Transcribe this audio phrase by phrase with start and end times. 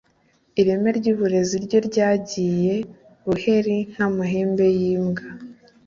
[0.59, 2.73] ireme ry’uburezi ryo ryagiye
[3.25, 5.25] buhere nk’amahembe y’imbwa